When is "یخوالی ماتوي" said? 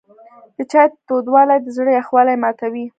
1.99-2.85